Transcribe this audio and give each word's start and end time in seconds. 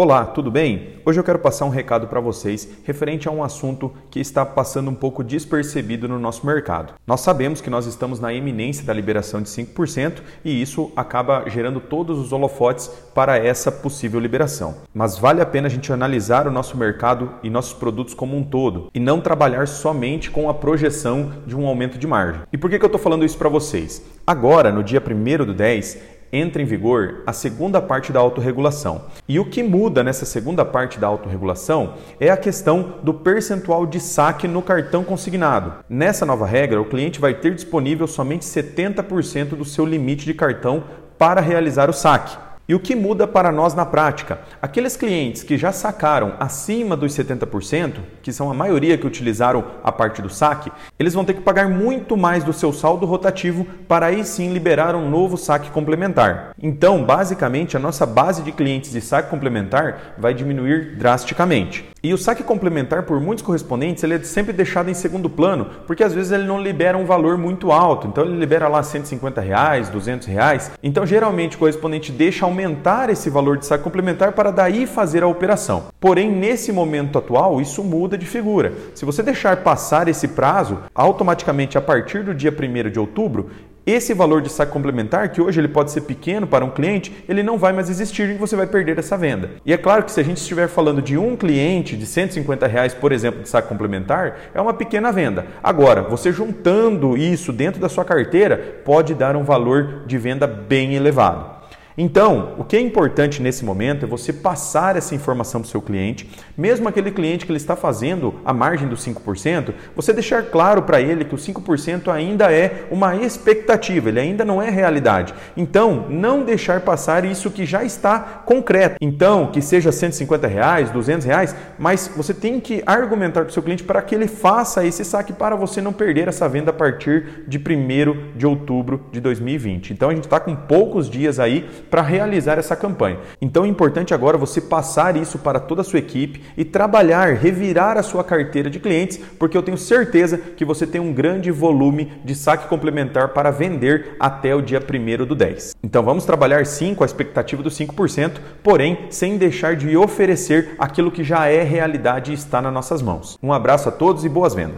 Olá, 0.00 0.24
tudo 0.24 0.48
bem? 0.48 0.90
Hoje 1.04 1.18
eu 1.18 1.24
quero 1.24 1.40
passar 1.40 1.64
um 1.64 1.70
recado 1.70 2.06
para 2.06 2.20
vocês 2.20 2.68
referente 2.84 3.26
a 3.26 3.32
um 3.32 3.42
assunto 3.42 3.92
que 4.12 4.20
está 4.20 4.46
passando 4.46 4.88
um 4.88 4.94
pouco 4.94 5.24
despercebido 5.24 6.06
no 6.06 6.20
nosso 6.20 6.46
mercado. 6.46 6.94
Nós 7.04 7.20
sabemos 7.20 7.60
que 7.60 7.68
nós 7.68 7.84
estamos 7.84 8.20
na 8.20 8.32
iminência 8.32 8.84
da 8.84 8.92
liberação 8.92 9.42
de 9.42 9.48
5% 9.48 10.22
e 10.44 10.62
isso 10.62 10.92
acaba 10.94 11.50
gerando 11.50 11.80
todos 11.80 12.16
os 12.16 12.32
holofotes 12.32 12.86
para 13.12 13.38
essa 13.38 13.72
possível 13.72 14.20
liberação. 14.20 14.76
Mas 14.94 15.18
vale 15.18 15.42
a 15.42 15.46
pena 15.46 15.66
a 15.66 15.70
gente 15.70 15.92
analisar 15.92 16.46
o 16.46 16.52
nosso 16.52 16.76
mercado 16.76 17.34
e 17.42 17.50
nossos 17.50 17.72
produtos 17.72 18.14
como 18.14 18.36
um 18.36 18.44
todo 18.44 18.90
e 18.94 19.00
não 19.00 19.20
trabalhar 19.20 19.66
somente 19.66 20.30
com 20.30 20.48
a 20.48 20.54
projeção 20.54 21.32
de 21.44 21.56
um 21.56 21.66
aumento 21.66 21.98
de 21.98 22.06
margem. 22.06 22.42
E 22.52 22.56
por 22.56 22.70
que, 22.70 22.78
que 22.78 22.84
eu 22.84 22.86
estou 22.86 23.00
falando 23.00 23.24
isso 23.24 23.36
para 23.36 23.48
vocês? 23.48 24.00
Agora, 24.24 24.70
no 24.70 24.84
dia 24.84 25.02
1 25.04 25.44
do 25.44 25.54
10, 25.54 26.17
entra 26.32 26.62
em 26.62 26.64
vigor 26.64 27.22
a 27.26 27.32
segunda 27.32 27.80
parte 27.80 28.12
da 28.12 28.20
autorregulação. 28.20 29.02
E 29.28 29.38
o 29.38 29.44
que 29.44 29.62
muda 29.62 30.02
nessa 30.02 30.24
segunda 30.24 30.64
parte 30.64 30.98
da 30.98 31.06
autorregulação 31.06 31.94
é 32.20 32.30
a 32.30 32.36
questão 32.36 32.94
do 33.02 33.14
percentual 33.14 33.86
de 33.86 34.00
saque 34.00 34.48
no 34.48 34.62
cartão 34.62 35.04
consignado. 35.04 35.74
Nessa 35.88 36.26
nova 36.26 36.46
regra, 36.46 36.80
o 36.80 36.84
cliente 36.84 37.20
vai 37.20 37.34
ter 37.34 37.54
disponível 37.54 38.06
somente 38.06 38.44
70% 38.44 39.50
do 39.50 39.64
seu 39.64 39.84
limite 39.84 40.24
de 40.24 40.34
cartão 40.34 40.84
para 41.18 41.40
realizar 41.40 41.90
o 41.90 41.92
saque. 41.92 42.47
E 42.70 42.74
o 42.74 42.78
que 42.78 42.94
muda 42.94 43.26
para 43.26 43.50
nós 43.50 43.72
na 43.72 43.86
prática? 43.86 44.40
Aqueles 44.60 44.94
clientes 44.94 45.42
que 45.42 45.56
já 45.56 45.72
sacaram 45.72 46.34
acima 46.38 46.94
dos 46.94 47.14
70%, 47.14 47.94
que 48.22 48.30
são 48.30 48.50
a 48.50 48.54
maioria 48.54 48.98
que 48.98 49.06
utilizaram 49.06 49.64
a 49.82 49.90
parte 49.90 50.20
do 50.20 50.28
saque, 50.28 50.70
eles 50.98 51.14
vão 51.14 51.24
ter 51.24 51.32
que 51.32 51.40
pagar 51.40 51.66
muito 51.66 52.14
mais 52.14 52.44
do 52.44 52.52
seu 52.52 52.70
saldo 52.70 53.06
rotativo 53.06 53.66
para 53.88 54.04
aí 54.04 54.22
sim 54.22 54.52
liberar 54.52 54.94
um 54.94 55.08
novo 55.08 55.38
saque 55.38 55.70
complementar. 55.70 56.54
Então, 56.62 57.02
basicamente, 57.02 57.74
a 57.74 57.80
nossa 57.80 58.04
base 58.04 58.42
de 58.42 58.52
clientes 58.52 58.92
de 58.92 59.00
saque 59.00 59.30
complementar 59.30 60.14
vai 60.18 60.34
diminuir 60.34 60.94
drasticamente. 60.98 61.88
E 62.00 62.14
o 62.14 62.18
saque 62.18 62.44
complementar, 62.44 63.02
por 63.02 63.20
muitos 63.20 63.44
correspondentes, 63.44 64.04
ele 64.04 64.14
é 64.14 64.22
sempre 64.22 64.52
deixado 64.52 64.88
em 64.88 64.94
segundo 64.94 65.28
plano, 65.28 65.66
porque 65.84 66.04
às 66.04 66.14
vezes 66.14 66.30
ele 66.30 66.44
não 66.44 66.62
libera 66.62 66.96
um 66.96 67.04
valor 67.04 67.36
muito 67.36 67.72
alto. 67.72 68.06
Então 68.06 68.24
ele 68.24 68.36
libera 68.36 68.68
lá 68.68 68.82
150 68.84 69.40
reais, 69.40 69.88
200 69.88 70.28
reais. 70.28 70.70
Então 70.80 71.04
geralmente 71.04 71.56
o 71.56 71.58
correspondente 71.58 72.12
deixa 72.12 72.44
aumentar 72.44 73.10
esse 73.10 73.28
valor 73.28 73.58
de 73.58 73.66
saque 73.66 73.82
complementar 73.82 74.30
para 74.30 74.52
daí 74.52 74.86
fazer 74.86 75.24
a 75.24 75.26
operação. 75.26 75.86
Porém, 75.98 76.30
nesse 76.30 76.70
momento 76.70 77.18
atual, 77.18 77.60
isso 77.60 77.82
muda 77.82 78.16
de 78.16 78.26
figura. 78.26 78.72
Se 78.94 79.04
você 79.04 79.20
deixar 79.20 79.56
passar 79.58 80.06
esse 80.06 80.28
prazo, 80.28 80.78
automaticamente 80.94 81.76
a 81.76 81.80
partir 81.80 82.22
do 82.22 82.32
dia 82.32 82.52
1 82.52 82.90
de 82.90 83.00
outubro, 83.00 83.50
esse 83.90 84.12
valor 84.14 84.42
de 84.42 84.50
saque 84.50 84.72
complementar, 84.72 85.30
que 85.30 85.40
hoje 85.40 85.60
ele 85.60 85.68
pode 85.68 85.90
ser 85.90 86.02
pequeno 86.02 86.46
para 86.46 86.64
um 86.64 86.70
cliente, 86.70 87.24
ele 87.28 87.42
não 87.42 87.58
vai 87.58 87.72
mais 87.72 87.88
existir 87.88 88.28
e 88.28 88.34
você 88.34 88.54
vai 88.56 88.66
perder 88.66 88.98
essa 88.98 89.16
venda. 89.16 89.50
E 89.64 89.72
é 89.72 89.76
claro 89.76 90.02
que 90.02 90.12
se 90.12 90.20
a 90.20 90.22
gente 90.22 90.38
estiver 90.38 90.68
falando 90.68 91.00
de 91.00 91.16
um 91.16 91.36
cliente 91.36 91.96
de 91.96 92.06
150 92.06 92.66
reais, 92.66 92.94
por 92.94 93.12
exemplo, 93.12 93.42
de 93.42 93.48
saque 93.48 93.68
complementar, 93.68 94.38
é 94.54 94.60
uma 94.60 94.74
pequena 94.74 95.10
venda. 95.12 95.46
Agora, 95.62 96.02
você 96.02 96.32
juntando 96.32 97.16
isso 97.16 97.52
dentro 97.52 97.80
da 97.80 97.88
sua 97.88 98.04
carteira, 98.04 98.80
pode 98.84 99.14
dar 99.14 99.36
um 99.36 99.44
valor 99.44 100.02
de 100.06 100.18
venda 100.18 100.46
bem 100.46 100.94
elevado. 100.94 101.57
Então, 102.00 102.54
o 102.56 102.62
que 102.62 102.76
é 102.76 102.80
importante 102.80 103.42
nesse 103.42 103.64
momento 103.64 104.06
é 104.06 104.08
você 104.08 104.32
passar 104.32 104.94
essa 104.94 105.16
informação 105.16 105.60
para 105.60 105.66
o 105.66 105.70
seu 105.70 105.82
cliente, 105.82 106.30
mesmo 106.56 106.88
aquele 106.88 107.10
cliente 107.10 107.44
que 107.44 107.50
ele 107.50 107.56
está 107.56 107.74
fazendo 107.74 108.36
a 108.44 108.54
margem 108.54 108.86
dos 108.86 109.04
5%, 109.04 109.74
você 109.96 110.12
deixar 110.12 110.44
claro 110.44 110.82
para 110.82 111.00
ele 111.00 111.24
que 111.24 111.34
o 111.34 111.38
5% 111.38 112.06
ainda 112.06 112.52
é 112.52 112.86
uma 112.88 113.16
expectativa, 113.16 114.10
ele 114.10 114.20
ainda 114.20 114.44
não 114.44 114.62
é 114.62 114.70
realidade. 114.70 115.34
Então, 115.56 116.06
não 116.08 116.44
deixar 116.44 116.82
passar 116.82 117.24
isso 117.24 117.50
que 117.50 117.66
já 117.66 117.82
está 117.82 118.20
concreto. 118.46 118.96
Então, 119.00 119.50
que 119.50 119.60
seja 119.60 119.90
150 119.90 120.46
reais, 120.46 120.90
200 120.92 121.26
reais, 121.26 121.56
mas 121.80 122.08
você 122.16 122.32
tem 122.32 122.60
que 122.60 122.80
argumentar 122.86 123.40
para 123.40 123.50
o 123.50 123.52
seu 123.52 123.62
cliente 123.62 123.82
para 123.82 124.00
que 124.02 124.14
ele 124.14 124.28
faça 124.28 124.86
esse 124.86 125.04
saque 125.04 125.32
para 125.32 125.56
você 125.56 125.82
não 125.82 125.92
perder 125.92 126.28
essa 126.28 126.48
venda 126.48 126.70
a 126.70 126.74
partir 126.74 127.44
de 127.48 127.58
1 127.58 128.36
de 128.36 128.46
outubro 128.46 129.04
de 129.10 129.20
2020. 129.20 129.92
Então, 129.92 130.10
a 130.10 130.14
gente 130.14 130.24
está 130.26 130.38
com 130.38 130.54
poucos 130.54 131.10
dias 131.10 131.40
aí 131.40 131.68
para 131.90 132.02
realizar 132.02 132.58
essa 132.58 132.76
campanha. 132.76 133.18
Então 133.40 133.64
é 133.64 133.68
importante 133.68 134.14
agora 134.14 134.38
você 134.38 134.60
passar 134.60 135.16
isso 135.16 135.38
para 135.38 135.60
toda 135.60 135.80
a 135.82 135.84
sua 135.84 135.98
equipe 135.98 136.42
e 136.56 136.64
trabalhar, 136.64 137.34
revirar 137.34 137.96
a 137.96 138.02
sua 138.02 138.24
carteira 138.24 138.70
de 138.70 138.80
clientes, 138.80 139.18
porque 139.38 139.56
eu 139.56 139.62
tenho 139.62 139.78
certeza 139.78 140.38
que 140.38 140.64
você 140.64 140.86
tem 140.86 141.00
um 141.00 141.12
grande 141.12 141.50
volume 141.50 142.12
de 142.24 142.34
saque 142.34 142.68
complementar 142.68 143.28
para 143.28 143.50
vender 143.50 144.16
até 144.18 144.54
o 144.54 144.62
dia 144.62 144.80
1 144.80 145.26
do 145.26 145.34
10. 145.34 145.76
Então 145.82 146.02
vamos 146.02 146.24
trabalhar 146.24 146.64
sim 146.66 146.94
com 146.94 147.04
a 147.04 147.06
expectativa 147.06 147.62
dos 147.62 147.78
5%, 147.78 148.38
porém 148.62 149.06
sem 149.10 149.36
deixar 149.36 149.76
de 149.76 149.96
oferecer 149.96 150.74
aquilo 150.78 151.10
que 151.10 151.24
já 151.24 151.46
é 151.46 151.62
realidade 151.62 152.30
e 152.30 152.34
está 152.34 152.60
nas 152.60 152.72
nossas 152.72 153.02
mãos. 153.02 153.38
Um 153.42 153.52
abraço 153.52 153.88
a 153.88 153.92
todos 153.92 154.24
e 154.24 154.28
boas 154.28 154.54
vendas. 154.54 154.76